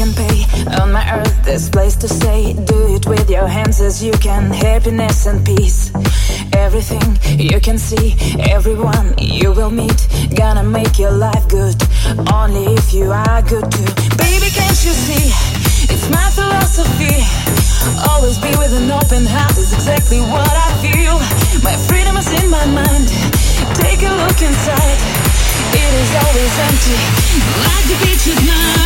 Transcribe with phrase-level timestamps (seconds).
[0.00, 0.38] can pay.
[0.80, 2.54] On my earth, this place to stay.
[2.54, 4.50] Do it with your hands as you can.
[4.50, 5.92] Happiness and peace.
[6.54, 7.08] Everything
[7.38, 8.16] you can see,
[8.56, 10.00] everyone you will meet.
[10.34, 11.76] Gonna make your life good.
[12.32, 13.90] Only if you are good too.
[14.24, 15.26] Baby, can't you see?
[15.92, 17.16] It's my philosophy.
[18.08, 21.16] Always be with an open heart is exactly what I feel.
[21.60, 23.06] My freedom is in my mind.
[23.84, 24.98] Take a look inside.
[25.82, 26.96] It is always empty,
[27.68, 28.79] like the beach at night.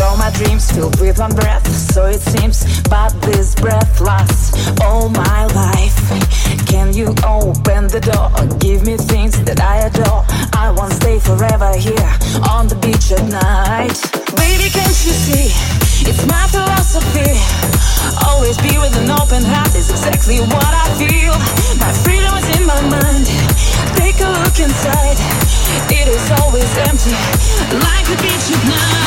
[0.00, 0.30] Inside.
[5.54, 5.98] life.
[6.66, 8.30] Can you open the door?
[8.58, 10.24] Give me things that I adore.
[10.52, 12.12] I won't stay forever here
[12.48, 13.96] on the beach at night.
[14.36, 15.48] Baby, can't you see?
[16.08, 17.32] It's my philosophy.
[18.26, 21.34] Always be with an open heart, is exactly what I feel.
[21.78, 23.26] My freedom is in my mind.
[24.00, 25.18] Take a look inside,
[25.90, 27.16] it is always empty.
[27.86, 28.99] Like the beach at night.